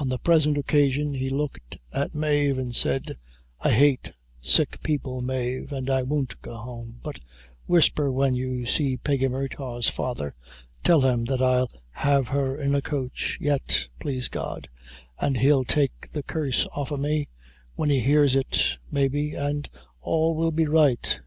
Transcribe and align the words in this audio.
On 0.00 0.08
the 0.08 0.18
present 0.18 0.58
occasion, 0.58 1.14
he 1.14 1.30
looked 1.30 1.78
at 1.92 2.12
Mave, 2.12 2.58
and 2.58 2.74
said: 2.74 3.14
"I 3.60 3.70
hate 3.70 4.10
sick 4.40 4.80
people, 4.82 5.22
Mave, 5.22 5.72
an' 5.72 5.88
I 5.88 6.02
won't 6.02 6.42
go 6.42 6.56
home; 6.56 6.98
but, 7.04 7.20
whisper, 7.68 8.10
when 8.10 8.34
you 8.34 8.66
see 8.66 8.96
Peggy 8.96 9.28
Murtagh's 9.28 9.88
father, 9.88 10.34
tell 10.82 11.02
him 11.02 11.24
that 11.26 11.40
I'll 11.40 11.70
have 11.92 12.26
her 12.26 12.60
in 12.60 12.74
a 12.74 12.82
coach, 12.82 13.38
yet, 13.40 13.86
plaise 14.00 14.26
God, 14.26 14.68
an' 15.20 15.36
he'll 15.36 15.62
take 15.62 16.10
the 16.10 16.24
curse 16.24 16.66
off 16.74 16.90
o' 16.90 16.96
me, 16.96 17.28
when 17.76 17.90
he 17.90 18.00
hears 18.00 18.34
it, 18.34 18.70
maybe, 18.90 19.36
an' 19.36 19.66
all 20.02 20.34
will 20.34 20.50
be 20.50 20.66
right." 20.66 21.20